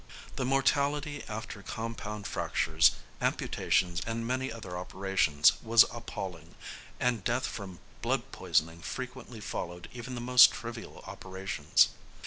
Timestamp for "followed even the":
9.39-10.19